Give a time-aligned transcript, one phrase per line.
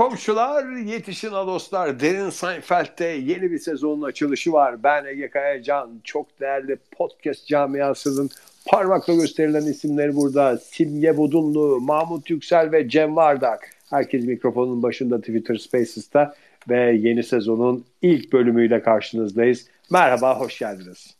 [0.00, 2.00] komşular, yetişin dostlar.
[2.00, 4.82] Derin Seinfeld'de yeni bir sezonun açılışı var.
[4.82, 8.30] Ben Ege Kayacan, çok değerli podcast camiasının
[8.66, 10.58] parmakla gösterilen isimleri burada.
[10.58, 13.70] Simge Budunlu, Mahmut Yüksel ve Cem Vardak.
[13.90, 16.34] Herkes mikrofonun başında Twitter Spaces'ta
[16.68, 19.66] ve yeni sezonun ilk bölümüyle karşınızdayız.
[19.90, 21.16] Merhaba, hoş geldiniz.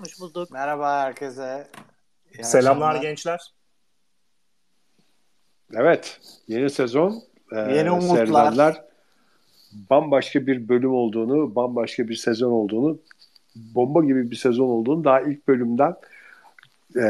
[0.00, 0.50] Hoş bulduk.
[0.50, 1.66] Merhaba herkese.
[2.34, 3.08] İyi Selamlar akşamlar.
[3.08, 3.52] gençler.
[5.74, 8.82] Evet, yeni sezon Yeni umutlar.
[9.90, 12.98] bambaşka bir bölüm olduğunu, bambaşka bir sezon olduğunu,
[13.56, 15.94] bomba gibi bir sezon olduğunu daha ilk bölümden
[16.96, 17.02] e,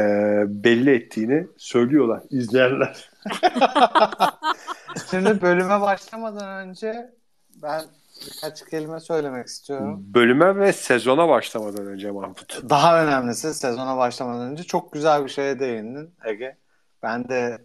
[0.47, 3.09] belli ettiğini söylüyorlar izleyenler.
[5.11, 7.11] Şimdi bölüme başlamadan önce
[7.63, 7.81] ben
[8.25, 10.05] birkaç kelime söylemek istiyorum.
[10.13, 12.69] Bölüme ve sezona başlamadan önce Mahmut.
[12.69, 16.57] Daha önemlisi sezona başlamadan önce çok güzel bir şeye değindin Ege.
[17.03, 17.57] Ben de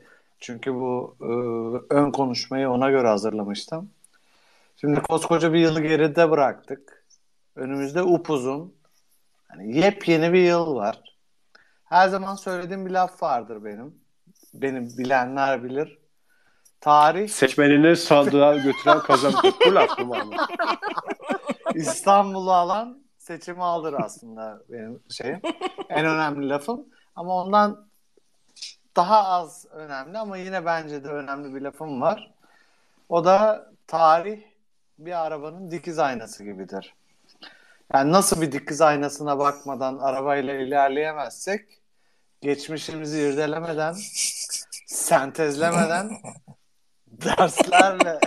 [0.43, 3.91] çünkü bu e, ön konuşmayı ona göre hazırlamıştım.
[4.77, 7.05] Şimdi koskoca bir yılı geride bıraktık.
[7.57, 8.75] Önümüzde upuzun,
[9.49, 11.01] hani yepyeni bir yıl var.
[11.85, 13.95] Her zaman söylediğim bir laf vardır benim.
[14.55, 15.99] Benim bilenler bilir.
[16.81, 17.29] Tarih...
[17.29, 19.55] Seçmenini sandığa götüren kazanır.
[19.67, 20.17] Bu laf mı
[21.75, 25.41] İstanbul'u alan seçimi alır aslında benim şeyim.
[25.89, 26.87] En önemli lafım.
[27.17, 27.92] Ama ondan
[28.97, 32.35] daha az önemli ama yine bence de önemli bir lafım var.
[33.09, 34.41] O da tarih
[34.99, 36.95] bir arabanın dikiz aynası gibidir.
[37.95, 41.83] Yani nasıl bir dikiz aynasına bakmadan arabayla ilerleyemezsek
[42.41, 43.97] geçmişimizi irdelemeden
[44.87, 46.11] sentezlemeden
[47.07, 48.21] derslerle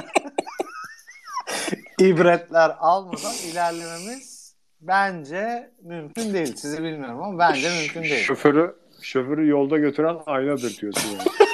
[1.99, 6.55] ibretler almadan ilerlememiz bence mümkün değil.
[6.55, 8.23] Sizi bilmiyorum ama bence mümkün değil.
[8.23, 11.23] Şoförü şoförü yolda götüren aynadır diyorsun yani.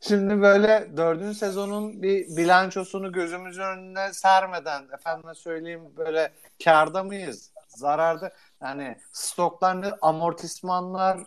[0.00, 6.32] Şimdi böyle dördüncü sezonun bir bilançosunu gözümüzün önüne sermeden efendime söyleyeyim böyle
[6.64, 7.52] karda mıyız?
[7.68, 11.18] Zararda yani stoklar ne, amortismanlar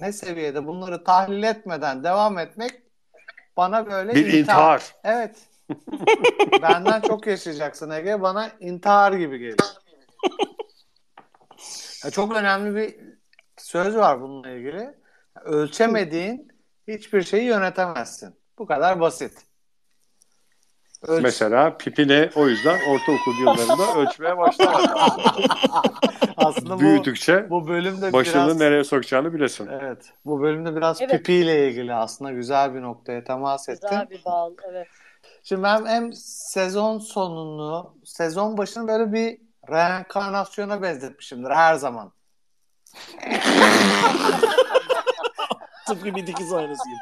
[0.00, 2.82] ne seviyede bunları tahlil etmeden devam etmek
[3.56, 4.38] bana böyle bir intihar.
[4.40, 4.94] intihar.
[5.04, 5.36] Evet.
[6.62, 8.22] Benden çok yaşayacaksın Ege.
[8.22, 9.58] Bana intihar gibi geliyor.
[12.04, 12.96] Ya çok önemli bir
[13.56, 14.94] söz var bununla ilgili.
[15.44, 16.48] Ölçemediğin
[16.88, 18.34] hiçbir şeyi yönetemezsin.
[18.58, 19.32] Bu kadar basit.
[21.02, 21.22] Ölç...
[21.22, 24.92] Mesela pipini o yüzden ortaokul yıllarında ölçmeye başlamadı.
[26.36, 28.56] Aslında Büyüdükçe bu, bu bölümde başını biraz...
[28.56, 29.66] nereye sokacağını bilesin.
[29.66, 30.12] Evet.
[30.24, 31.12] Bu bölümde biraz evet.
[31.12, 33.88] pipiyle ilgili aslında güzel bir noktaya temas ettin.
[33.88, 34.86] Güzel bir bağlı, evet.
[35.42, 36.12] Şimdi ben hem
[36.52, 39.38] sezon sonunu, sezon başını böyle bir
[39.70, 42.12] reenkarnasyona benzetmişimdir her zaman.
[45.86, 46.98] Tıpkı bir dikiz aynası gibi.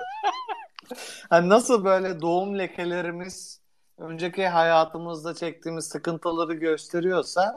[1.30, 3.60] Yani nasıl böyle doğum lekelerimiz
[3.98, 7.54] önceki hayatımızda çektiğimiz sıkıntıları gösteriyorsa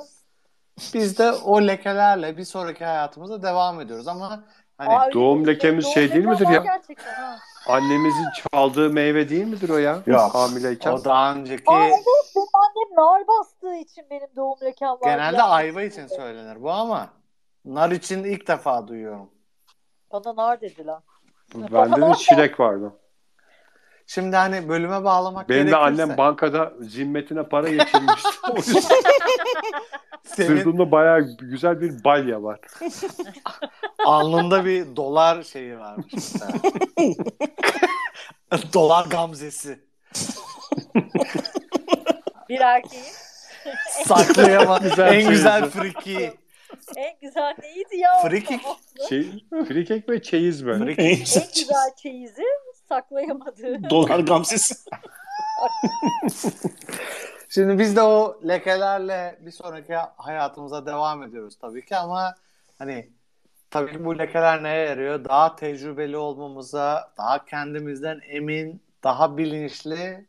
[0.93, 4.43] biz de o lekelerle bir sonraki hayatımıza devam ediyoruz ama
[4.85, 6.61] hani Aa, doğum lekemiz doğum şey değil midir ya?
[6.63, 9.99] Gerçekten, Annemizin çaldığı meyve değil midir o ya?
[10.05, 10.35] Yok.
[10.35, 10.91] Hamileyken.
[10.91, 11.63] O daha önceki...
[11.67, 11.99] Aa, evet
[12.35, 14.97] benim annem nar bastığı için benim doğum lekem var.
[15.03, 15.43] Genelde yani.
[15.43, 17.09] ayva için söylenir bu ama
[17.65, 19.29] nar için ilk defa duyuyorum.
[20.11, 20.99] Bana nar dediler.
[21.55, 22.93] Bende de çilek vardı.
[24.07, 25.97] Şimdi hani bölüme bağlamak Benim gerekirse...
[25.97, 28.29] de annem bankada zimmetine para geçirmişti.
[30.23, 30.47] Senin...
[30.47, 32.59] Sırtımda bayağı güzel bir balya var.
[34.05, 36.13] Alnında bir dolar şeyi varmış.
[38.73, 39.79] dolar gamzesi.
[42.49, 43.05] bir erkeğin
[44.05, 46.33] saklayamam en güzel friki.
[46.95, 48.21] En güzel neydi ya?
[48.21, 48.61] Frikik.
[49.09, 50.95] Şey, frikik ve çeyiz mi?
[50.97, 51.19] en
[51.55, 52.43] güzel çeyizi
[52.89, 53.89] saklayamadı.
[53.89, 54.75] Dolar gamsesi.
[57.53, 62.35] Şimdi biz de o lekelerle bir sonraki hayatımıza devam ediyoruz tabii ki ama
[62.79, 63.09] hani
[63.69, 65.25] tabii ki bu lekeler neye yarıyor?
[65.25, 70.27] Daha tecrübeli olmamıza, daha kendimizden emin, daha bilinçli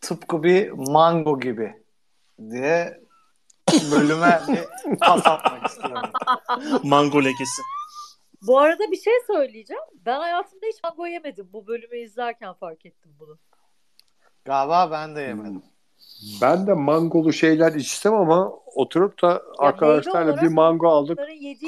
[0.00, 1.82] tıpkı bir mango gibi
[2.50, 3.00] diye
[3.92, 6.10] bölüme bir pas atmak istiyorum.
[6.82, 7.62] Mango lekesi.
[8.42, 9.82] Bu arada bir şey söyleyeceğim.
[10.06, 11.48] Ben hayatımda hiç mango yemedim.
[11.52, 13.38] Bu bölümü izlerken fark ettim bunu.
[14.44, 15.73] Galiba ben de yemedim.
[16.42, 21.18] Ben de mangolu şeyler içtim ama oturup da ya arkadaşlarla bir mango aldık.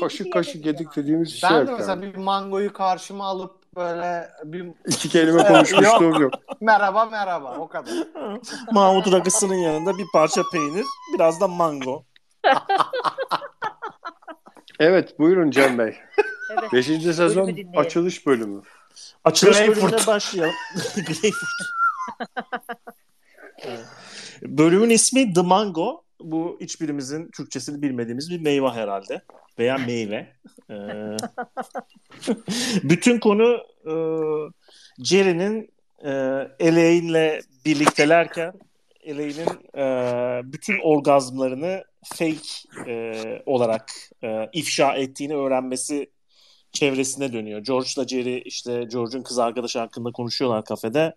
[0.01, 2.03] Kaşık kaşık yedik dediğimiz ben şey Ben de mesela yani.
[2.03, 4.67] bir mangoyu karşıma alıp böyle bir...
[4.87, 6.21] iki kelime konuşmuşluğum yok.
[6.21, 6.33] yok.
[6.61, 7.93] merhaba merhaba o kadar.
[8.73, 12.03] Mahmut rakısının yanında bir parça peynir biraz da mango.
[14.81, 15.97] evet buyurun Cem Bey.
[16.51, 16.73] Evet.
[16.73, 18.63] Beşinci sezon açılış bölümü.
[19.25, 19.83] Açılış Greyfurt.
[19.83, 20.55] bölümüne başlayalım.
[20.95, 21.77] Greyfurt.
[24.49, 26.03] Bölümün ismi The Mango.
[26.21, 29.23] Bu hiçbirimizin Türkçesini bilmediğimiz bir meyve herhalde.
[29.59, 30.33] Veya meyve.
[30.71, 30.75] Ee,
[32.83, 33.95] bütün konu e,
[35.05, 35.71] Jerry'nin
[36.05, 36.11] e,
[36.61, 38.53] Elaine'le birliktelerken
[39.05, 39.85] Elaine'in e,
[40.53, 42.49] bütün orgazmlarını fake
[42.87, 43.93] e, olarak
[44.25, 46.11] e, ifşa ettiğini öğrenmesi
[46.73, 47.61] çevresine dönüyor.
[47.61, 51.15] George'la Jerry işte George'un kız arkadaşı hakkında konuşuyorlar kafede.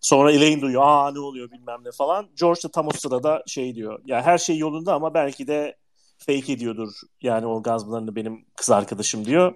[0.00, 0.82] Sonra Elaine duyuyor.
[0.84, 2.28] Aa ne oluyor bilmem ne falan.
[2.40, 4.00] George da tam o sırada şey diyor.
[4.06, 5.76] Ya her şey yolunda ama belki de
[6.18, 6.88] fake ediyordur
[7.22, 9.54] yani orgazmlarını benim kız arkadaşım diyor.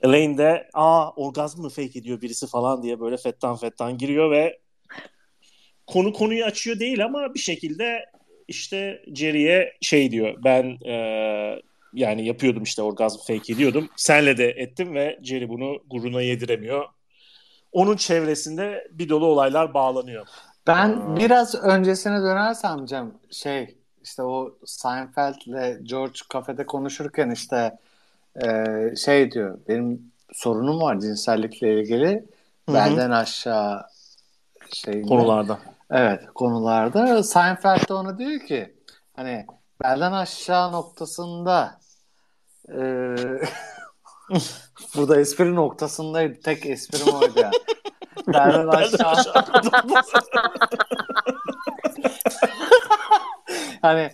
[0.00, 4.58] Elaine de aa orgazm mı fake ediyor birisi falan diye böyle fettan fettan giriyor ve
[5.86, 8.04] konu konuyu açıyor değil ama bir şekilde
[8.48, 10.94] işte Jerry'e şey diyor ben e,
[11.92, 13.88] yani yapıyordum işte orgazm fake ediyordum.
[13.96, 16.84] Senle de ettim ve Jerry bunu gururuna yediremiyor.
[17.72, 20.26] Onun çevresinde bir dolu olaylar bağlanıyor.
[20.66, 21.16] Ben Aa.
[21.16, 27.78] biraz öncesine dönersem Cem şey işte o Seinfeld'le George kafede konuşurken işte
[28.44, 28.64] e,
[28.96, 32.26] şey diyor benim sorunum var cinsellikle ilgili
[32.68, 32.74] Hı hı.
[32.74, 33.86] belden aşağı
[34.72, 35.58] şey Konularda.
[35.90, 38.74] Evet konularda Seinfeld de ona diyor ki
[39.16, 39.46] hani
[39.82, 41.80] belden aşağı noktasında
[42.68, 42.78] e,
[44.96, 46.40] burada espri noktasındaydı.
[46.40, 47.52] Tek esprim oydu yani.
[48.28, 49.14] belden aşağı
[53.82, 54.10] hani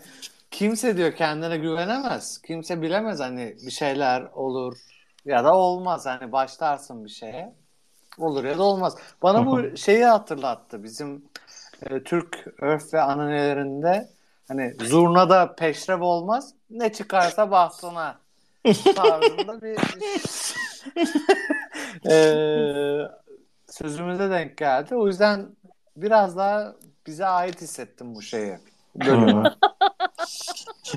[0.50, 2.42] kimse diyor kendine güvenemez.
[2.42, 4.78] Kimse bilemez hani bir şeyler olur
[5.24, 6.06] ya da olmaz.
[6.06, 7.54] Hani başlarsın bir şeye.
[8.18, 8.96] Olur ya da olmaz.
[9.22, 10.82] Bana bu şeyi hatırlattı.
[10.82, 11.24] Bizim
[11.82, 14.08] e, Türk örf ve ananelerinde
[14.48, 16.54] hani zurnada peşrev olmaz.
[16.70, 18.23] Ne çıkarsa bahtına
[18.72, 19.76] tarzında bir
[23.70, 24.96] sözümüze denk geldi.
[24.96, 25.46] O yüzden
[25.96, 26.74] biraz daha
[27.06, 28.58] bize ait hissettim bu şeyi.
[28.96, 29.42] Bölümü.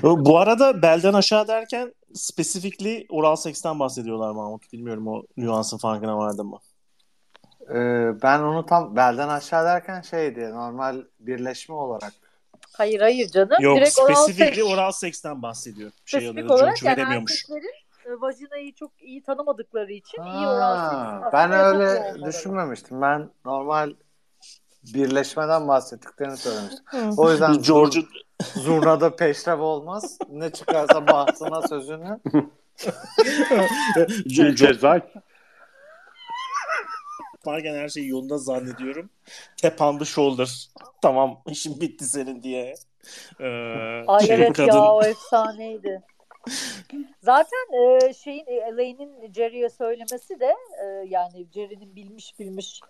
[0.02, 4.72] Bu arada belden aşağı derken specifically oral seksten bahsediyorlar Mahmut.
[4.72, 6.58] Bilmiyorum o nüansın farkına vardın mı?
[7.70, 12.12] Ee, ben onu tam belden aşağı derken şeydi normal birleşme olarak.
[12.78, 13.56] Hayır hayır canım.
[13.60, 14.72] Yok Direkt oral specifically seks.
[14.72, 15.90] oral seksten bahsediyor.
[16.04, 17.72] Şey Spesifik olarak George yani erkeklerin
[18.06, 21.32] e, vajinayı çok iyi tanımadıkları için iyi Ha, oral seks.
[21.32, 23.02] ben öyle düşünmemiştim.
[23.02, 23.92] Ben normal
[24.94, 26.84] birleşmeden bahsettiklerini söylemiştim.
[27.16, 28.08] O yüzden George'un
[28.54, 30.18] zurnada peşrev olmaz.
[30.30, 32.20] Ne çıkarsa bahtına sözünü.
[34.56, 34.66] George
[37.44, 39.10] Ceza varken her şey yolunda zannediyorum.
[39.56, 40.68] Tap on the shoulder.
[41.02, 42.74] Tamam işin bitti senin diye.
[43.40, 46.02] Ee, Ay şey, evet kadın- ya o efsaneydi.
[47.22, 52.80] Zaten e, şeyin e, Elaine'in Jerry'e söylemesi de e, yani Jerry'nin bilmiş bilmiş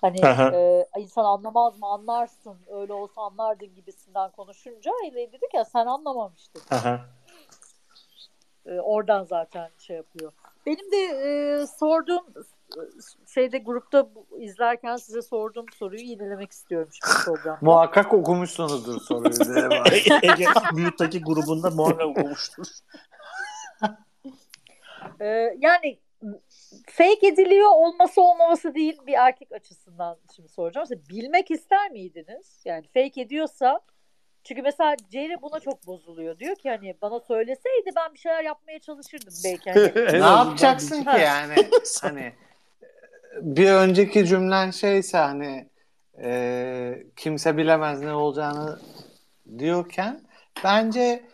[0.00, 0.50] hani Aha.
[0.56, 5.86] e, insan anlamaz mı anlarsın öyle olsa anlardın gibisinden konuşunca Elaine dedi ki ya sen
[5.86, 6.62] anlamamıştın.
[6.70, 7.00] Aha.
[8.66, 10.32] E, oradan zaten şey yapıyor.
[10.66, 12.24] Benim de e, sorduğum
[13.26, 17.58] şeyde grupta izlerken size sorduğum soruyu yinelemek istiyorum şimdi programda.
[17.60, 19.34] Muhakkak okumuşsunuzdur soruyu.
[20.22, 22.66] Ege Büyük'teki grubunda muhakkak okumuştur.
[25.20, 25.98] Ee, yani
[26.86, 30.86] fake ediliyor olması olmaması değil bir erkek açısından şimdi soracağım.
[30.90, 32.62] Mesela bilmek ister miydiniz?
[32.64, 33.80] Yani fake ediyorsa
[34.44, 36.38] çünkü mesela Jerry buna çok bozuluyor.
[36.38, 39.72] Diyor ki hani bana söyleseydi ben bir şeyler yapmaya çalışırdım belki.
[39.72, 41.54] Hani, ne yapacaksın ki yani?
[42.02, 42.32] hani
[43.40, 45.68] bir önceki cümlen şeyse hani
[46.22, 48.78] e, kimse bilemez ne olacağını
[49.58, 50.20] diyorken
[50.64, 51.24] bence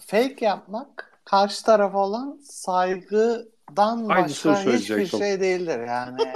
[0.00, 6.32] fake yapmak karşı tarafa olan saygıdan başka hiçbir şey değildir yani.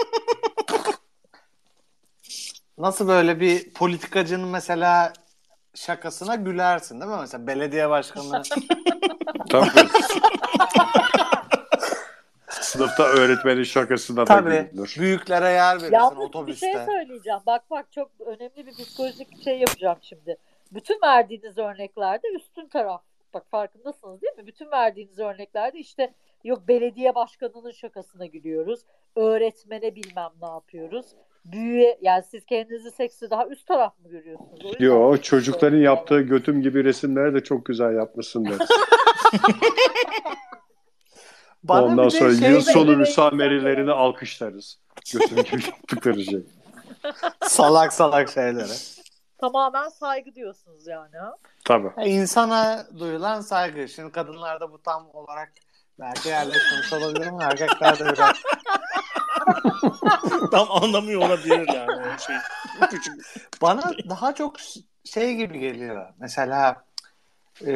[2.79, 5.13] Nasıl böyle bir politikacının mesela
[5.75, 7.17] şakasına gülersin değil mi?
[7.21, 8.43] Mesela belediye başkanı
[9.51, 9.69] Tabii.
[12.69, 14.97] Sınıfta öğretmenin şakasına da tabii gülünür.
[14.99, 16.73] büyüklere yer verirsin Yalnız bir otobüste.
[16.73, 17.39] şey söyleyeceğim.
[17.47, 20.37] Bak bak çok önemli bir psikolojik şey yapacağım şimdi.
[20.73, 23.03] Bütün verdiğiniz örneklerde üstün taraf.
[23.35, 24.47] Bak farkındasınız değil mi?
[24.47, 28.81] Bütün verdiğiniz örneklerde işte yok belediye başkanının şakasına gülüyoruz.
[29.17, 31.07] Öğretmene bilmem ne yapıyoruz.
[31.45, 34.65] Büyüye yani siz kendinizi seksi daha üst taraf mı görüyorsunuz?
[34.65, 38.59] O yüzden- Yo çocukların yaptığı götüm gibi resimleri de çok güzel yapmışsın deriz.
[41.65, 44.79] Bana Ondan sonra şey yıl sonu müsamerelerini alkışlarız.
[45.13, 45.25] Gibi
[45.67, 46.43] yaptıkları şey.
[47.43, 48.73] salak salak şeylere.
[49.39, 51.17] Tamamen saygı diyorsunuz yani.
[51.17, 51.37] Ha?
[51.65, 51.91] Tabii.
[51.97, 53.89] Ya İnsana duyulan saygı.
[53.89, 55.53] Şimdi kadınlarda bu tam olarak
[56.01, 58.37] belki yerleşmemiş olabilir ama erkeklerde biraz
[60.51, 62.37] Tam anlamıyor olabilir yani o şey.
[62.91, 63.15] Küçük.
[63.63, 64.57] Bana daha çok
[65.05, 66.07] şey gibi geliyor.
[66.19, 66.85] Mesela
[67.67, 67.73] e,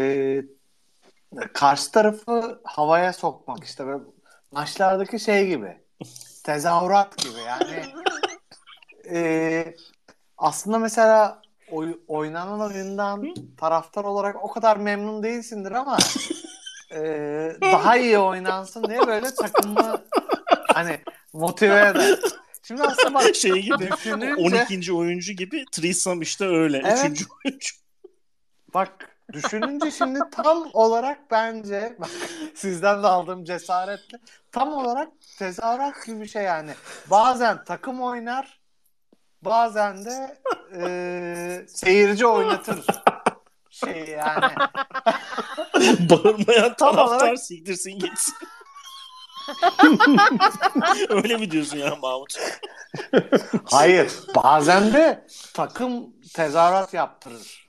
[1.53, 4.05] karşı tarafı havaya sokmak işte böyle
[4.51, 5.77] maçlardaki şey gibi.
[6.45, 7.85] Tezahürat gibi yani.
[9.11, 9.75] E,
[10.39, 15.99] aslında mesela oy, oynanan oyundan taraftar olarak o kadar memnun değilsindir ama
[16.95, 17.01] e,
[17.61, 20.05] daha iyi oynansın diye böyle takımı
[20.75, 21.01] hani
[21.33, 22.19] motive eder.
[22.63, 24.93] Şimdi aslında bak şey gibi düşününce 12.
[24.93, 26.83] oyuncu gibi threesome işte öyle.
[26.85, 26.99] Evet.
[26.99, 27.77] Üçüncü oyuncu.
[28.75, 32.11] Bak düşününce şimdi tam olarak bence bak,
[32.55, 34.19] sizden de aldığım cesaretle
[34.53, 35.09] tam olarak
[35.39, 36.71] tezahürat gibi bir şey yani.
[37.11, 38.61] Bazen takım oynar
[39.43, 40.39] bazen de
[40.77, 42.85] e, seyirci oynatır
[43.71, 44.53] şey yani.
[46.11, 48.35] Bağırmayan Tam taraftar olarak- siktirsin gitsin.
[51.09, 52.35] öyle mi diyorsun ya Mahmut?
[53.71, 57.69] Hayır bazen de takım tezahürat yaptırır.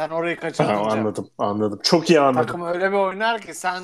[0.00, 0.38] Sen orayı.
[0.52, 1.80] Tamam, anladım anladım.
[1.82, 2.46] Çok iyi anladım.
[2.46, 3.82] Takım öyle bir oynar ki sen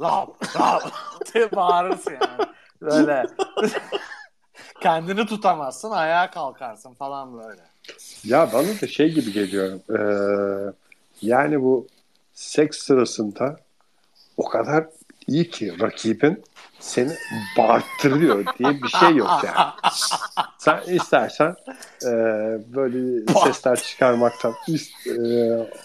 [0.00, 0.26] lav
[0.60, 0.80] lav
[1.34, 2.50] diye bağırırsın yani.
[2.82, 3.26] Böyle.
[4.80, 7.62] Kendini tutamazsın ayağa kalkarsın falan böyle.
[8.24, 9.80] Ya bana da şey gibi geliyor.
[9.90, 10.72] Ee,
[11.22, 11.86] yani bu
[12.34, 13.60] seks sırasında
[14.36, 14.86] o kadar
[15.26, 16.44] iyi ki rakibin
[16.80, 17.12] seni
[17.58, 19.70] bağırttırıyor diye bir şey yok yani.
[20.58, 21.56] Sen istersen
[22.02, 22.10] e,
[22.76, 24.54] böyle sesler çıkarmaktan
[25.06, 25.10] e,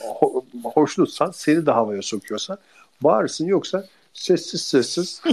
[0.01, 2.57] ho- hoşnutsan seni de havaya sokuyorsan
[3.01, 5.21] bağırırsın yoksa sessiz sessiz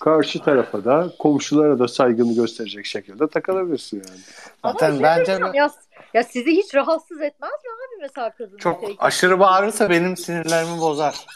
[0.00, 4.20] karşı tarafa da komşulara da saygını gösterecek şekilde takılabilirsin yani.
[4.62, 5.70] Ama Zaten şey bence diyeceğim, ya,
[6.14, 10.80] ya sizi hiç rahatsız etmez mi abi mesela kadının çok şey- aşırı bağırırsa benim sinirlerimi
[10.80, 11.26] bozar.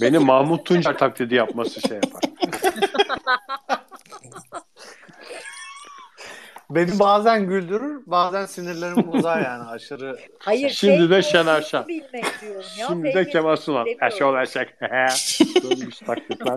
[0.00, 2.22] Beni Mahmut Tuncer taklidi yapması şey yapar.
[6.70, 10.18] Beni bazen güldürür, bazen sinirlerimi bozar yani aşırı.
[10.38, 11.88] Hayır, Şimdi de olduğunu Şener Şen.
[11.88, 12.86] bilmek diyorum ya.
[12.86, 13.86] Şimdi de Kemal Sunal.
[14.02, 14.68] Eşe olacak.
[15.62, 16.56] Dönmüş taklitler.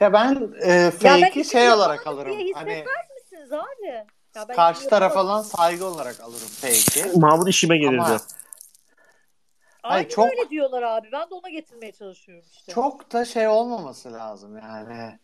[0.00, 2.36] Ya ben e, fake'i şey olarak alırım.
[2.54, 2.84] Hani
[3.24, 3.86] misiniz abi?
[4.36, 7.18] Ya ben karşı tarafa olan saygı olarak alırım fake'i.
[7.18, 8.00] Mahmut işime gelirdi.
[8.00, 8.18] Ama
[9.86, 11.08] Aynen çok- öyle diyorlar abi.
[11.12, 12.72] Ben de ona getirmeye çalışıyorum işte.
[12.72, 15.18] çok da şey olmaması lazım yani.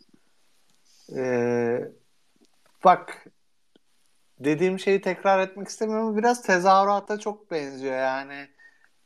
[1.17, 1.79] Ee,
[2.85, 3.27] bak
[4.41, 8.49] dediğim şeyi tekrar etmek istemiyorum ama biraz tezahürata çok benziyor yani.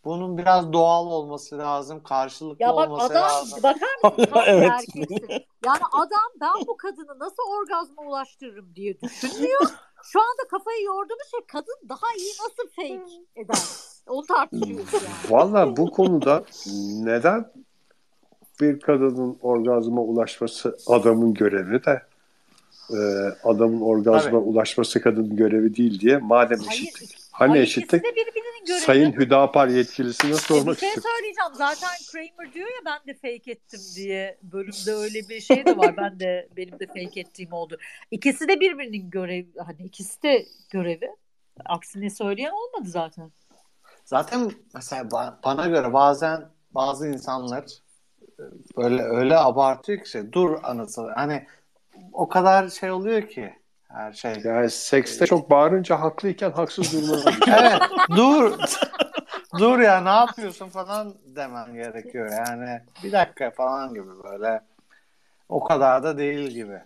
[0.04, 3.62] Bunun biraz doğal olması lazım, karşılıklı Ya bak olması adam lazım.
[3.62, 4.32] bakar mısın?
[4.46, 4.70] Evet.
[4.70, 5.26] erkeksin.
[5.66, 9.60] Yani adam ben bu kadını nasıl orgazma ulaştırırım diye düşünmüyor.
[10.02, 13.58] Şu anda kafayı yorduğumuz şey kadın daha iyi nasıl fake eder.
[14.06, 15.04] Onu tartışıyoruz yani.
[15.30, 16.44] Valla bu konuda
[17.02, 17.52] neden
[18.60, 22.02] bir kadının orgazma ulaşması adamın görevi de
[22.90, 22.98] e,
[23.44, 24.36] adamın orgazma Tabii.
[24.36, 27.16] ulaşması kadının görevi değil diye madem Hayır, eşitlik.
[27.32, 27.86] Hani Hayır, eşitlik?
[28.02, 28.80] ikisi de birbirinin görevi.
[28.80, 31.10] Sayın Hüdapar yetkilisine E, bir sormak şey istiyorum.
[31.16, 31.52] söyleyeceğim.
[31.54, 34.38] Zaten Kramer diyor ya ben de fake ettim diye.
[34.42, 35.96] Bölümde öyle bir şey de var.
[35.96, 37.78] Ben de benim de fake ettiğim oldu.
[38.10, 39.48] İkisi de birbirinin görevi.
[39.66, 41.10] Hani ikisi de görevi.
[41.64, 43.30] Aksini söyleyen olmadı zaten.
[44.06, 47.64] Zaten mesela ba- bana göre bazen bazı insanlar
[48.38, 48.42] e,
[48.76, 51.46] böyle öyle abartıyor ki şey dur anası hani
[52.12, 53.54] o kadar şey oluyor ki
[53.88, 54.34] her şey.
[54.44, 57.22] Yani sekste çok bağırınca haklıyken haksız düşüyor.
[57.48, 57.82] Evet
[58.16, 58.58] dur
[59.58, 64.60] dur ya ne yapıyorsun falan demem gerekiyor yani bir dakika falan gibi böyle
[65.48, 66.80] o kadar da değil gibi.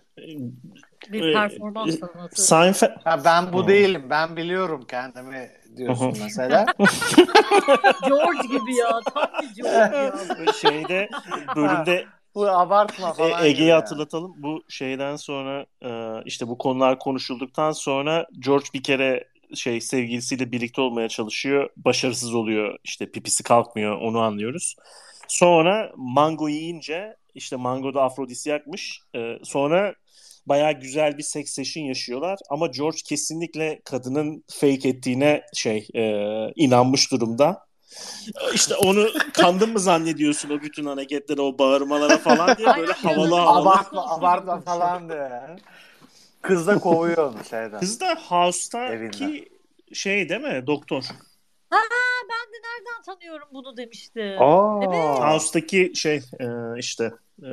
[1.11, 2.41] Bir Ee, performans sanatı.
[2.41, 3.67] Seinfeld Ha ben bu Hı.
[3.67, 6.65] değilim ben biliyorum kendimi diyorsun mesela.
[8.07, 8.99] George gibi ya.
[9.13, 9.97] Tam bir George
[10.45, 10.53] ya.
[10.53, 11.09] şeyde
[11.55, 13.39] bölümde Bu abartma E, falan.
[13.39, 14.33] gibi Ege'yi hatırlatalım.
[14.37, 20.81] Bu şeyden sonra e, işte bu konular konuşulduktan sonra George bir kere şey sevgilisiyle birlikte
[20.81, 21.69] olmaya çalışıyor.
[21.77, 22.77] Başarısız oluyor.
[22.83, 23.97] İşte pipisi kalkmıyor.
[24.01, 24.75] Onu anlıyoruz.
[25.27, 29.01] Sonra mango yiyince işte mango da afrodisyakmış.
[29.15, 29.95] E, sonra
[30.45, 32.39] bayağı güzel bir seks session yaşıyorlar.
[32.49, 36.03] Ama George kesinlikle kadının fake ettiğine şey e,
[36.55, 37.65] inanmış durumda.
[38.53, 43.69] İşte onu kandın mı zannediyorsun o bütün hareketlere, o bağırmalara falan diye böyle havalı havalı.
[43.69, 45.59] Abartma abartma falan yani.
[46.41, 47.79] Kız da kovuyor onu şeyden.
[47.79, 49.45] Kız da House'taki Evinden.
[49.93, 50.63] şey değil mi?
[50.67, 51.03] Doktor.
[52.29, 54.35] Ben de nereden tanıyorum bunu demişti.
[54.39, 55.19] Aa, Evet.
[55.19, 56.45] House'taki şey e,
[56.77, 57.11] işte
[57.43, 57.47] e,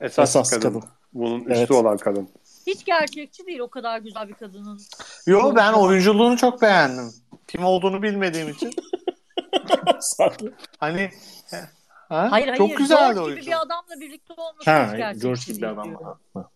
[0.00, 0.60] esas, esas kadın.
[0.62, 0.84] kadın.
[1.12, 1.70] Bunun üstü Evet.
[1.70, 2.28] olan kadın.
[2.66, 4.80] Hiç gerçekçi değil o kadar güzel bir kadının.
[5.26, 7.12] Yo ben oyunculuğunu çok beğendim.
[7.48, 8.70] Kim olduğunu bilmediğim için.
[10.78, 11.10] Hani
[12.08, 12.28] Ha?
[12.30, 12.58] Hayır hayır.
[12.58, 13.40] Çok güzeldi George oyuncu.
[13.40, 15.84] gibi bir adamla birlikte olması Ha, gerçekçi George gibi bir değil adam.
[15.84, 16.18] diyorum.
[16.34, 16.48] Ha.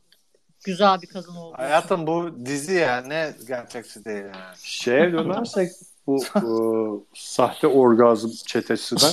[0.65, 1.55] Güzel bir kadın oldu.
[1.59, 4.57] Hayatım bu dizi ya ne gerçekçi değil yani.
[4.63, 5.73] Şeye dönersek
[6.07, 6.43] bu e,
[7.15, 9.13] sahte orgazm çetesinden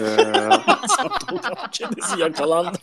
[0.00, 0.04] e,
[1.72, 2.78] Çenesi yakalandı.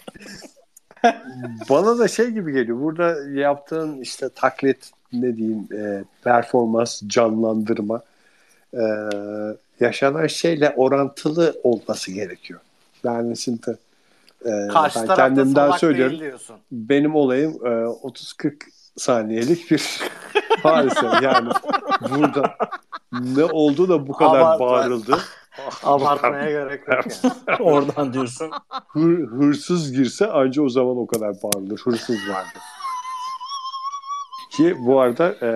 [1.69, 2.81] bana da şey gibi geliyor.
[2.81, 8.01] Burada yaptığın işte taklit ne diyeyim e, performans canlandırma
[8.73, 8.83] e,
[9.79, 12.59] yaşanan şeyle orantılı olması gerekiyor.
[13.03, 13.77] Yani şimdi
[14.45, 16.39] e, Karşı ben kendimden söylüyorum.
[16.71, 18.53] Benim olayım e, 30-40
[18.97, 20.01] saniyelik bir
[20.63, 21.05] hadise.
[21.21, 21.49] Yani
[22.09, 22.55] burada
[23.11, 24.65] ne oldu da bu kadar Abartma.
[24.65, 25.17] bağırıldı.
[25.83, 27.05] Abartmaya gerek yok
[27.47, 27.57] yani.
[27.59, 28.51] Oradan diyorsun.
[28.87, 31.79] Hır, hırsız girse anca o zaman o kadar bağırılır.
[31.79, 32.59] Hırsız vardı.
[34.51, 35.49] Ki bu arada e,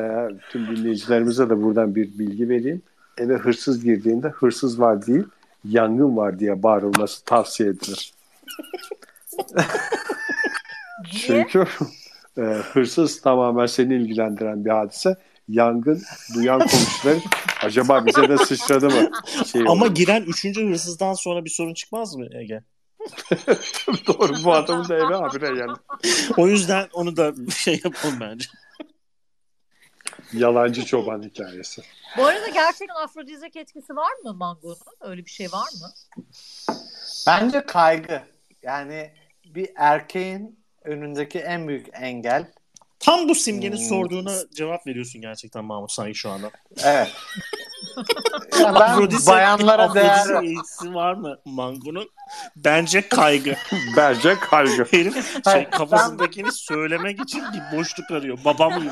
[0.50, 2.81] tüm dinleyicilerimize de buradan bir bilgi vereyim.
[3.17, 5.24] Eve hırsız girdiğinde hırsız var değil,
[5.65, 8.13] yangın var diye bağırılması tavsiye edilir.
[11.12, 11.65] Çünkü
[12.38, 15.15] e, hırsız tamamen seni ilgilendiren bir hadise.
[15.47, 17.17] Yangın duyan komşular
[17.63, 19.09] acaba bize de sıçradı mı?
[19.51, 19.95] Şey Ama olur.
[19.95, 22.63] giren üçüncü hırsızdan sonra bir sorun çıkmaz mı Ege?
[24.07, 25.77] doğru bu adamın da eve habire yani.
[26.37, 28.45] O yüzden onu da şey yapalım bence.
[30.33, 31.81] Yalancı çoban hikayesi.
[32.17, 34.77] Bu arada gerçekten afrodizyak etkisi var mı mangonun?
[35.01, 35.91] Öyle bir şey var mı?
[37.27, 38.21] Bence kaygı.
[38.63, 39.13] Yani
[39.45, 42.51] bir erkeğin önündeki en büyük engel.
[43.05, 43.85] Tam bu simgenin Hmm.
[43.85, 46.51] sorduğuna cevap veriyorsun gerçekten Mahmut sanki şu anda.
[46.83, 47.12] Evet.
[48.59, 52.09] Ya ben Afrodizyak- bayanlara değer eğitisi var mı Mango'nun?
[52.55, 53.55] Bence kaygı.
[53.97, 54.83] Bence kaygı.
[54.91, 58.38] Herif şey, kafasındakini söylemek için bir boşluk arıyor.
[58.45, 58.91] Babam gibi.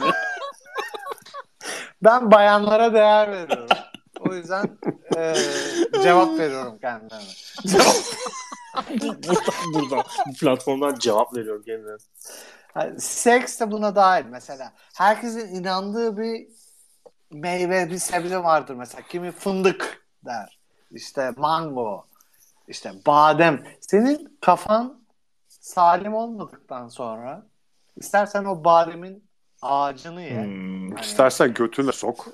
[2.04, 3.68] ben bayanlara değer veriyorum.
[4.20, 4.78] O yüzden
[5.18, 5.34] e,
[6.04, 7.22] cevap veriyorum kendime.
[9.02, 9.36] buradan,
[9.74, 11.98] buradan bu platformdan cevap veriyorum kendine.
[12.76, 14.74] Yani seks de buna dahil mesela.
[14.96, 16.48] Herkesin inandığı bir
[17.32, 19.02] meyve, bir sebze vardır mesela.
[19.08, 20.60] Kimi fındık der.
[20.92, 22.06] İşte mango,
[22.68, 23.64] işte badem.
[23.82, 25.04] Senin kafan
[25.48, 27.44] salim olmadıktan sonra
[27.98, 29.24] istersen o bademin
[29.62, 30.44] ağacını ye.
[30.44, 30.92] Hmm.
[30.92, 32.28] Hani- İstersen götüne sok.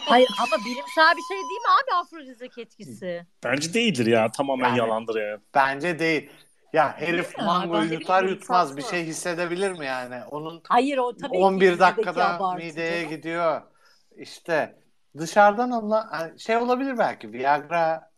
[0.00, 3.26] Hayır ama bilimsel bir şey değil mi abi afrodizyak etkisi?
[3.44, 4.32] Bence değildir ya.
[4.32, 5.38] Tamamen Yani- yalandır ya.
[5.54, 6.30] Bence değil.
[6.72, 7.44] Ya herif mi?
[7.44, 10.24] mangoyu yutar yutmaz bir şey hissedebilir mi yani?
[10.30, 13.16] Onun Hayır o tabii ki 11 yüzdeki dakikada mideye canım.
[13.16, 13.62] gidiyor.
[14.16, 14.78] İşte
[15.18, 18.10] dışarıdan alınan hani şey olabilir belki Viagra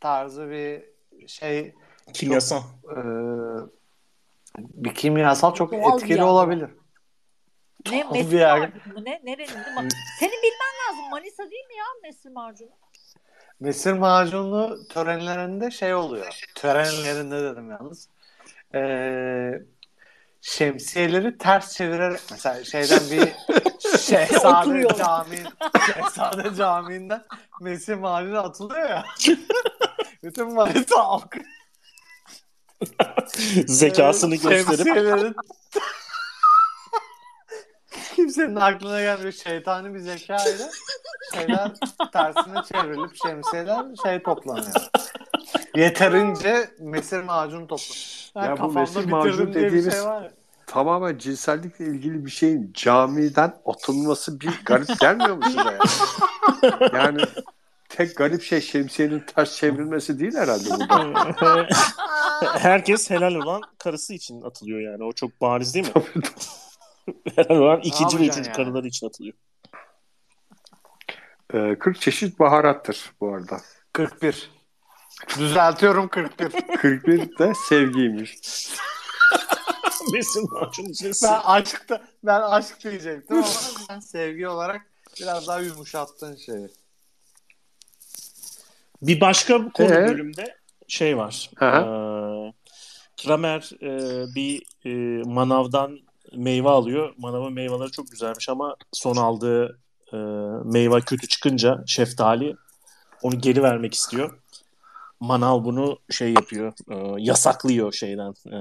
[0.00, 0.84] tarzı bir
[1.28, 1.74] şey
[2.12, 2.62] Kimyasal.
[2.84, 2.96] e,
[4.58, 6.30] bir kimyasal çok Doğal etkili Viagra.
[6.30, 6.70] olabilir.
[7.90, 8.60] Ne Mesir Viagra.
[8.74, 9.20] macunu mu ne?
[9.24, 9.88] Nerenin değil mi?
[10.20, 11.10] Senin bilmen lazım.
[11.10, 12.70] Manisa değil mi ya Mesir macunu?
[13.60, 16.40] Mesir macunu törenlerinde şey oluyor.
[16.54, 18.08] Törenlerinde dedim yalnız.
[18.74, 19.50] Ee,
[20.40, 23.32] şemsiyeleri ters çevirerek mesela şeyden bir
[23.98, 24.88] Şehzade.
[24.98, 25.44] Camii
[25.86, 27.24] Şehzade Camii'nden
[27.60, 29.04] Mesir macunu atılıyor ya.
[30.22, 30.56] Bütün
[30.96, 31.38] halkı
[33.66, 35.34] Zekasını Ee, gösterip şemsiyelerin-
[38.24, 40.70] kimsenin aklına gelmiyor şeytani bir zekayla
[41.34, 41.72] şeyler
[42.12, 44.88] tersine çevrilip şemsiyeler şey toplanıyor.
[45.76, 48.30] Yeterince mesir macunu toplanıyor.
[48.36, 50.32] Ben Ya bu mesir diye bir dediğimiz- şey var ya.
[50.66, 55.58] Tamamen cinsellikle ilgili bir şeyin camiden atılması bir garip gelmiyor mu size?
[56.62, 57.20] Yani, yani
[57.88, 61.68] tek garip şey şemsiyenin ters çevrilmesi değil herhalde burada.
[62.58, 65.04] herkes helal olan karısı için atılıyor yani.
[65.04, 66.02] O çok bariz değil mi?
[67.48, 68.56] Olan ikinci ve üçüncü yani?
[68.56, 69.34] karılar için atılıyor.
[71.54, 73.60] Ee, 40 çeşit baharattır bu arada.
[73.92, 74.50] 41.
[75.38, 76.52] Düzeltiyorum 41.
[76.76, 78.38] 41 de sevgiymiş.
[80.12, 83.46] Besin macun için Ben aşkta ben aşk diyecektim ama
[83.88, 84.82] sen sevgi olarak
[85.20, 86.68] biraz daha yumuşattın şeyi.
[89.02, 90.08] Bir başka konu Ee?
[90.08, 90.56] bölümde
[90.88, 91.50] şey var.
[91.62, 92.52] Ee,
[93.22, 95.98] Kramer e, bir e, manavdan
[96.36, 97.14] meyve alıyor.
[97.16, 99.78] Manavın meyveleri çok güzelmiş ama son aldığı
[100.12, 100.16] e,
[100.64, 102.56] meyve kötü çıkınca şeftali
[103.22, 104.38] onu geri vermek istiyor.
[105.20, 108.58] Manav bunu şey yapıyor, e, yasaklıyor şeyden e,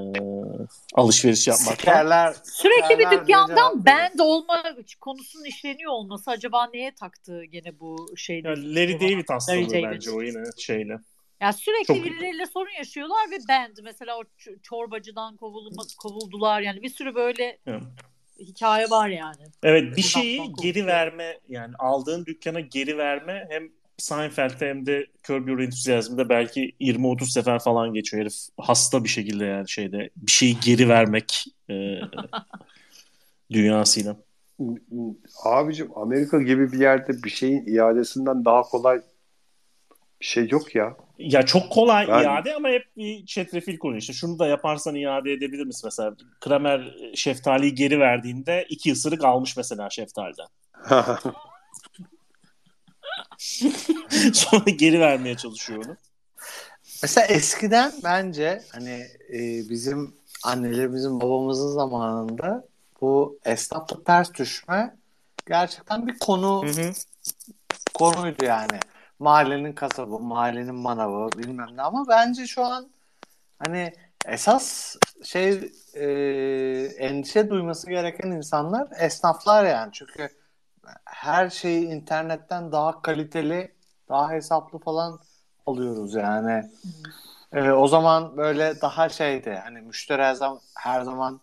[0.95, 1.75] alışveriş yapmaktan.
[1.75, 2.35] Sikerler.
[2.43, 4.63] Sürekli bir dükkandan band olma
[5.01, 8.47] konusunun işleniyor olması acaba neye taktı gene bu şeyde?
[8.47, 9.83] Yani Larry David hastalığı Larry David.
[9.83, 10.99] bence o yine şeyle.
[11.43, 14.23] Ya sürekli Çok- birileriyle sorun yaşıyorlar ve band mesela o
[14.61, 17.81] çorbacıdan kovulma, kovuldular yani bir sürü böyle Evet.
[18.39, 19.43] hikaye var yani.
[19.63, 25.47] Evet bir şeyi geri verme yani aldığın dükkana geri verme hem Seinfeld'de hem de Curb
[25.47, 28.33] Your Enthusiasm'da belki 20-30 sefer falan geçiyor herif.
[28.57, 31.73] Hasta bir şekilde yani şeyde bir şeyi geri vermek e,
[33.51, 34.15] dünyasıyla.
[35.43, 39.01] Abicim Amerika gibi bir yerde bir şeyin iadesinden daha kolay
[40.21, 40.97] bir şey yok ya.
[41.17, 44.13] Ya çok kolay Ben- iade ama hep bir çetrefil konu işte.
[44.13, 46.15] Şunu da yaparsan iade edebilir misin mesela?
[46.41, 50.47] Kramer şeftaliyi geri verdiğinde iki ısırık almış mesela şeftaliden.
[54.33, 55.97] Sonra geri vermeye çalışıyor onu.
[57.01, 62.67] Mesela eskiden bence hani e, bizim annelerimizin babamızın zamanında
[63.01, 64.95] bu esnafla ters düşme
[65.47, 66.91] gerçekten bir konu Hı hı.
[67.93, 68.79] konuydu yani.
[69.23, 72.89] Mahallenin kasabı, mahallenin manavı bilmem ne ama bence şu an
[73.59, 73.93] hani
[74.25, 76.05] esas şey e,
[76.97, 79.89] endişe duyması gereken insanlar esnaflar yani.
[79.93, 80.29] Çünkü
[81.05, 83.71] her şeyi internetten daha kaliteli,
[84.09, 85.19] daha hesaplı falan
[85.65, 86.71] alıyoruz yani.
[87.53, 91.41] E, o zaman böyle daha şeydi hani müşteri her zaman, her zaman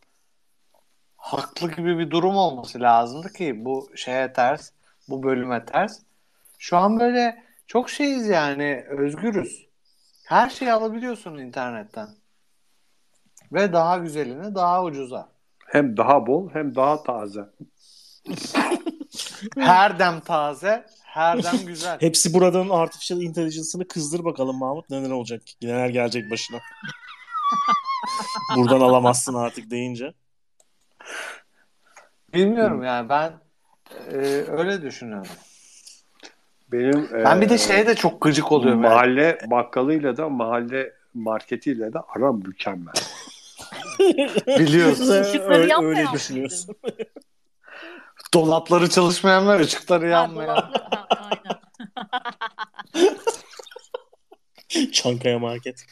[1.16, 4.71] haklı gibi bir durum olması lazımdı ki bu şeye ters,
[5.09, 5.99] bu bölüme ters.
[6.59, 9.66] Şu an böyle çok şeyiz yani özgürüz.
[10.26, 12.09] Her şeyi alabiliyorsun internetten.
[13.52, 15.28] Ve daha güzelini daha ucuza.
[15.66, 17.40] hem daha bol hem daha taze.
[19.59, 22.00] Her dem taze, her dem güzel.
[22.00, 25.42] Hepsi buradan artificial intelligence'ını kızdır bakalım Mahmut neler olacak?
[25.62, 26.59] Neler gelecek başına.
[28.56, 30.14] Buradan alamazsın artık deyince.
[32.35, 33.33] Bilmiyorum yani ben
[34.12, 34.16] e,
[34.48, 35.33] öyle düşünüyorum.
[36.72, 38.83] Benim Ben bir de şeye de çok gıcık oluyorum.
[38.83, 38.92] yani.
[38.92, 42.94] mahalle bakkalıyla da mahalle marketiyle de aram mükemmel.
[44.59, 45.22] Biliyorsun.
[45.22, 46.76] Işıkları öyle, öyle düşünüyorsun.
[48.35, 50.62] Dolapları çalışmayan var, ışıkları aynen.
[54.92, 55.87] Çankaya Market.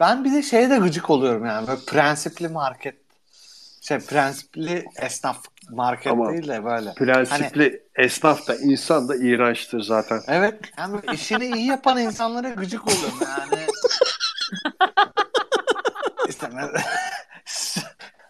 [0.00, 1.66] Ben bir de şeye de gıcık oluyorum yani.
[1.68, 2.96] Böyle prensipli market.
[3.80, 6.94] Şey prensipli esnaf market Ama değil de böyle.
[6.94, 10.20] Prensipli esnaf da insan da iğrençtir zaten.
[10.26, 10.60] Evet.
[10.78, 13.66] Yani işini iyi yapan insanlara gıcık oluyorum yani.
[16.28, 16.70] işte ben-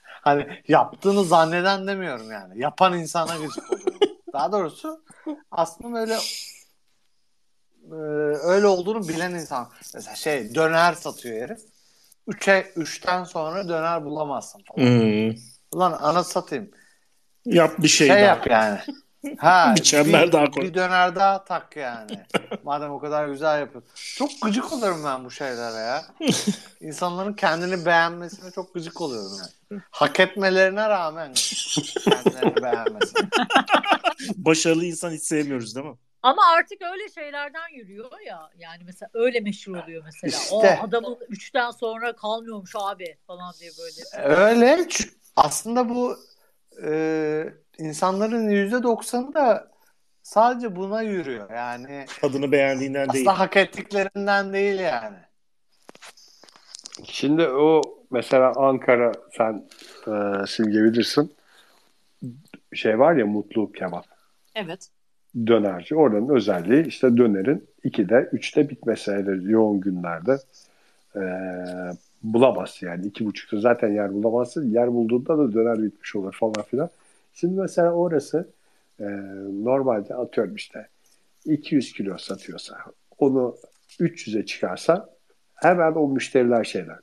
[0.05, 2.61] hani yaptığını zanneden demiyorum yani.
[2.61, 3.99] Yapan insana gıcık oluyorum.
[4.33, 5.05] Daha doğrusu
[5.51, 6.15] aslında böyle
[7.91, 7.95] e,
[8.43, 9.69] öyle olduğunu bilen insan.
[9.95, 11.61] Mesela şey döner satıyor herif.
[12.27, 14.87] Üçe, üçten sonra döner bulamazsın falan.
[14.87, 15.35] Hmm.
[15.73, 16.71] Ulan ana satayım.
[17.49, 18.25] Yap bir şey, Şey, daha.
[18.25, 18.79] yap yani.
[19.39, 20.63] Ha, Bir çember bir, daha koy.
[20.65, 22.21] Bir döner daha tak yani.
[22.65, 23.91] Madem o kadar güzel yapıyorsun.
[24.17, 26.05] Çok gıcık oluyorum ben bu şeylere ya.
[26.81, 29.83] İnsanların kendini beğenmesine çok gıcık oluyorum yani.
[29.91, 31.33] Hak etmelerine rağmen
[32.05, 33.29] kendilerini beğenmesine.
[34.37, 35.97] Başarılı insan hiç sevmiyoruz değil mi?
[36.23, 38.51] Ama artık öyle şeylerden yürüyor ya.
[38.59, 40.43] Yani mesela öyle meşhur oluyor mesela.
[40.43, 40.55] İşte.
[40.55, 44.35] O adamın üçten sonra kalmıyormuş abi falan diye böyle.
[44.37, 44.89] Öyle.
[45.37, 46.19] Aslında bu
[46.85, 49.71] e, insanların yüzde doksanı da
[50.23, 51.51] sadece buna yürüyor.
[51.51, 53.29] Yani Tadını beğendiğinden değil.
[53.29, 55.17] aslında hak ettiklerinden değil yani.
[57.05, 59.65] Şimdi o mesela Ankara sen
[60.07, 61.33] e, Simge bilirsin.
[62.75, 64.05] Şey var ya Mutlu Kebap.
[64.55, 64.89] Evet.
[65.47, 65.95] Dönerci.
[65.95, 70.39] Oranın özelliği işte dönerin 2'de 3'te bitmesi yoğun günlerde
[71.17, 71.23] e,
[72.23, 73.07] bulamazsın yani.
[73.07, 74.71] iki buçukta zaten yer bulamazsın.
[74.71, 76.91] Yer bulduğunda da döner bitmiş olur falan filan.
[77.35, 78.49] Şimdi mesela orası
[79.01, 79.05] e,
[79.65, 80.89] normalde atıyorum işte
[81.45, 82.77] 200 kilo satıyorsa
[83.19, 83.57] onu
[84.01, 85.09] 300'e çıkarsa
[85.55, 86.99] hemen o müşteriler şeyler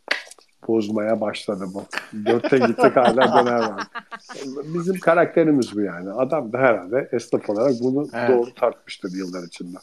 [0.67, 1.83] bozmaya başladı bu.
[2.25, 3.83] Dörtte gittik hala döner var.
[4.73, 6.11] Bizim karakterimiz bu yani.
[6.11, 8.29] Adam da herhalde esnaf olarak bunu Evet.
[8.29, 9.77] doğru tartmıştır yıllar içinde.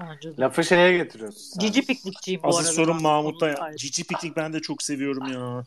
[0.00, 0.40] Bence de.
[0.42, 1.40] Lafı şeye getiriyorsun.
[1.40, 1.60] sen.
[1.66, 2.72] Cici piknikçiyim bu Asıl arada.
[2.72, 3.02] sorun.
[3.02, 3.70] Mahmut'ta ya.
[3.76, 5.64] Cici piknik ben de çok seviyorum ya.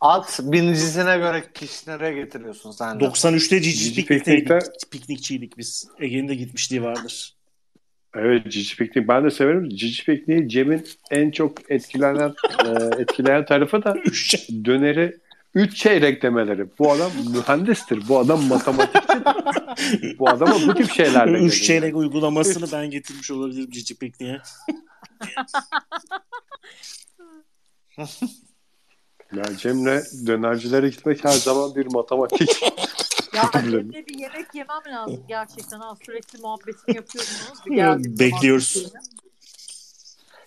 [0.00, 3.04] At binicisine göre kişilere getiriyorsun sen de.
[3.04, 4.06] 93'te Cici, Cici.
[4.06, 5.88] Piknik'te- Piknikçiydik biz.
[6.00, 7.34] Ege'nin de gitmişliği vardır.
[8.16, 9.68] Evet Cici Piknik ben de severim.
[9.68, 12.34] Cici Piknik'i Cem'in en çok etkilenen
[12.66, 13.94] e, etkileyen tarafı da
[14.64, 15.16] döneri
[15.54, 16.78] 3 çeyrek demeleri.
[16.78, 18.08] Bu adam mühendistir.
[18.08, 20.18] Bu adam matematikçidir.
[20.18, 21.50] bu adama bu tip şeylerle Üç geliyor.
[21.50, 24.40] çeyrek uygulamasını ben getirmiş olabilirim Cici pikniğe.
[29.32, 32.62] Ya Cem'le dönercilere gitmek her zaman bir matematik.
[33.34, 35.80] Ya annemle bir yemek yemem lazım gerçekten.
[35.80, 38.18] Ha, sürekli muhabbetini yapıyorsunuz.
[38.18, 38.92] Bekliyoruz.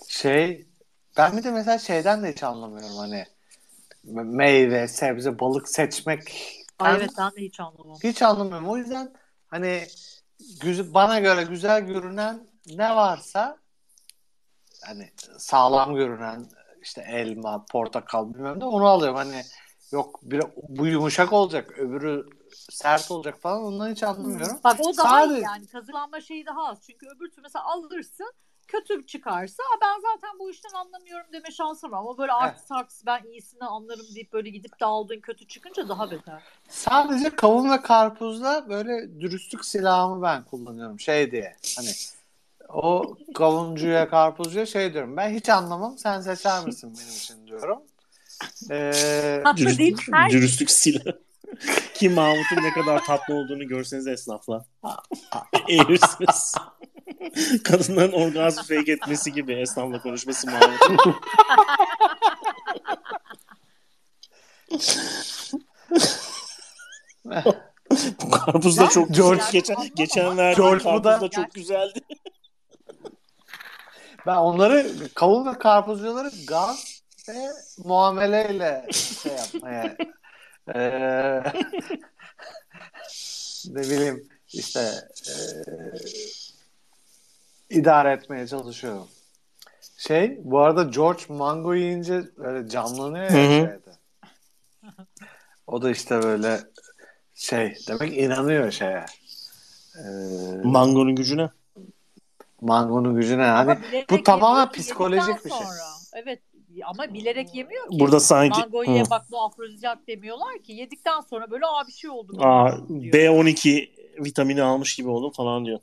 [0.07, 0.65] Şey
[1.17, 3.25] ben bir de mesela şeyden de hiç anlamıyorum hani
[4.07, 7.97] meyve, sebze, balık seçmek Ay Ben evet ben de hiç anlamam.
[8.03, 8.69] hiç anlamıyorum.
[8.69, 9.13] O yüzden
[9.47, 9.83] hani
[10.61, 13.57] güzel, bana göre güzel görünen ne varsa
[14.85, 16.45] hani sağlam görünen
[16.81, 19.15] işte elma, portakal bilmem ne onu alıyorum.
[19.17, 19.41] Hani
[19.91, 22.25] yok bir, bu yumuşak olacak, öbürü
[22.69, 24.59] sert olacak falan ondan hiç anlamıyorum.
[24.63, 26.77] Bak o daha Sadece- iyi yani kazıklanma şeyi daha az.
[26.81, 28.33] Çünkü öbür türlü mesela alırsın
[28.67, 31.97] kötü çıkarsa "Aa, ben zaten bu işten anlamıyorum deme şansın var.
[31.97, 36.11] Ama böyle artist artist ben iyisini anlarım deyip böyle gidip de aldığın kötü çıkınca daha
[36.11, 36.43] beter.
[36.69, 41.55] Sadece kavun ve karpuzda böyle dürüstlük silahımı ben kullanıyorum şey diye.
[41.77, 41.89] Hani
[42.69, 45.17] o kavuncuya karpuzcuya şey diyorum.
[45.17, 47.81] Ben hiç anlamam sen seçer misin benim için diyorum.
[48.71, 51.19] Ee, Tatlı değil her dürüstlük silahı.
[51.93, 54.65] Ki Mahmut'un ne kadar tatlı olduğunu görseniz esnafla.
[55.69, 56.55] Eğilirsiniz.
[57.63, 61.15] Kadınların orgazm fake etmesi gibi esnafla konuşması Mahmut'un.
[68.21, 69.51] Bu karpuz da çok George- güzel.
[69.51, 71.99] Geçen, geçen verdiğim karpuz da- da çok güzeldi.
[74.27, 77.33] ben onları kavun ve karpuzcuları gaz ve
[77.77, 79.97] muameleyle şey yapmaya
[80.75, 80.79] ee,
[83.69, 84.91] ne bileyim işte
[85.29, 85.33] ee,
[87.69, 89.07] idare etmeye çalışıyorum.
[89.97, 93.49] Şey bu arada George mango yiyince böyle canlanıyor ya Hı hı.
[93.49, 93.97] şeyde.
[95.67, 96.59] O da işte böyle
[97.35, 99.05] şey demek inanıyor şeye.
[99.97, 100.01] Ee,
[100.63, 101.49] Mangonun gücüne.
[102.61, 103.43] mangonun gücüne.
[103.43, 105.59] Hani bilerek bu tamamen psikolojik bir şey.
[105.59, 105.83] sonra.
[106.13, 106.39] Evet
[106.85, 107.99] ama bilerek yemiyor ki.
[107.99, 110.73] Burada sanki Mango ye bak bu afrodizyak demiyorlar ki.
[110.73, 112.37] Yedikten sonra böyle aa bir şey oldu.
[112.39, 113.13] Aa, diyor.
[113.13, 113.89] B12
[114.25, 115.79] vitamini almış gibi oldum falan diyor.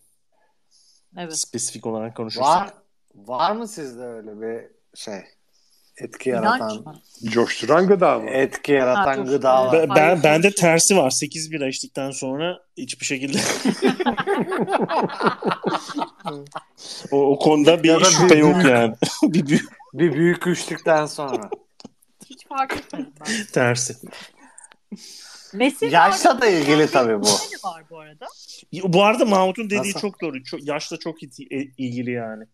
[1.18, 1.36] Evet.
[1.38, 2.46] Spesifik olarak konuşursak.
[2.46, 2.72] Var
[3.14, 5.20] var mı sizde öyle bir şey?
[5.96, 7.00] Etki İnanç yaratan mı?
[7.30, 8.30] Coşturan gıda mı?
[8.30, 9.30] etki yaratan Ha, dur.
[9.32, 9.72] gıdalar.
[9.72, 10.52] Ben, ben bende konuşuyor.
[10.72, 11.10] tersi var.
[11.10, 13.38] 8 bira içtikten sonra hiçbir şekilde
[17.10, 18.94] o, o konuda bir Ya bir şüphe yok büyük- yani.
[19.22, 21.50] bir büyük Bir büyük üçlükten sonra.
[22.30, 23.46] Hiç fark etmedim ben.
[23.52, 23.94] tersi.
[25.54, 27.26] Mesin Yaşla da ilgili tabii bu.
[27.26, 28.26] Ne var bu arada?
[28.72, 30.00] Bu arada Mahmut'un dediği Nasıl?
[30.00, 30.44] çok doğru.
[30.44, 31.26] Çok, yaşla çok e-
[31.78, 32.44] ilgili yani.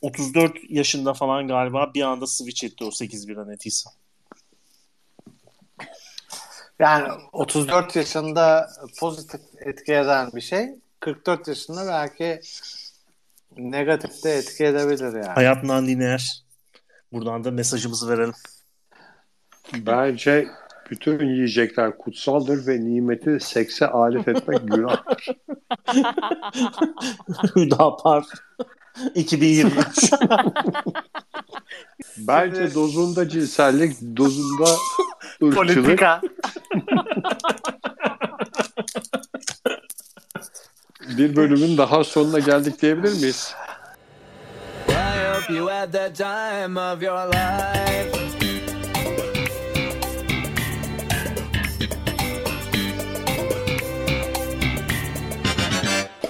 [0.00, 3.90] 34 yaşında falan galiba bir anda switch etti o 8 bira netiyse.
[6.78, 10.68] Yani 34 yaşında pozitif etki eden bir şey
[11.00, 12.40] 44 yaşında belki
[13.56, 15.26] negatif de etki edebilir yani.
[15.26, 16.44] Hayat non-lineer.
[17.12, 18.34] Buradan da mesajımızı verelim.
[19.72, 20.48] Bence
[20.90, 25.04] bütün yiyecekler kutsaldır ve nimeti sekse alet etmek günah.
[27.56, 28.24] Hüdapar
[29.14, 30.12] 2023.
[32.18, 34.64] Bence dozunda cinsellik, dozunda
[35.42, 35.54] ırkçılık.
[35.54, 36.20] Politika.
[41.18, 43.54] Bir bölümün daha sonuna geldik diyebilir miyiz?
[44.88, 48.43] I hope you had the time of your life.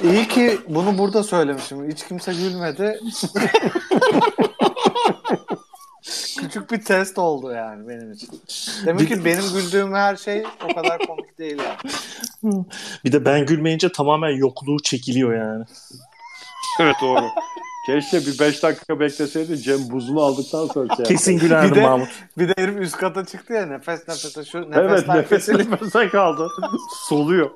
[0.04, 1.90] İyi ki bunu burada söylemişim.
[1.90, 3.00] Hiç kimse gülmedi.
[6.40, 8.28] Küçük bir test oldu yani benim için.
[8.86, 12.64] Demek ki benim güldüğüm her şey o kadar komik değil yani.
[13.04, 15.64] bir de ben gülmeyince tamamen yokluğu çekiliyor yani.
[16.80, 17.24] Evet doğru.
[17.86, 22.08] Keşke bir 5 dakika bekleseydi Cem buzunu aldıktan sonra şey Kesin gülerdim Bir de- Mahmut.
[22.38, 26.08] Bir de herif üst kata çıktı ya nefes nefese şu Evet nefesler nefesi kesilip nefese
[26.08, 26.48] kaldı.
[27.08, 27.50] Soluyor.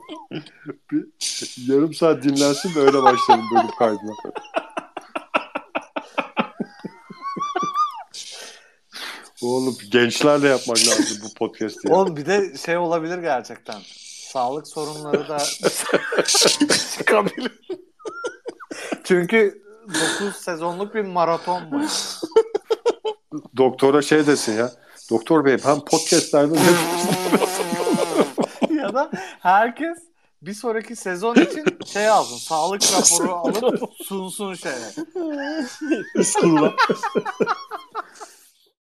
[0.92, 1.04] Bir
[1.68, 4.12] yarım saat dinlensin de öyle başlayalım bölüm kaydına.
[9.42, 11.92] Oğlum gençlerle yapmak lazım bu podcast'i.
[11.92, 13.76] Oğlum bir de şey olabilir gerçekten.
[14.32, 15.38] Sağlık sorunları da
[16.98, 17.60] çıkabilir.
[19.04, 19.62] Çünkü
[19.94, 21.81] 9 sezonluk bir maraton bu.
[23.57, 24.72] Doktora şey desin ya.
[25.11, 26.55] Doktor bey ben podcastlerde
[28.74, 29.98] ya da herkes
[30.42, 32.37] bir sonraki sezon için şey alsın.
[32.37, 34.74] Sağlık raporu alıp sunsun şeye.
[36.14, 36.74] Üst kurula.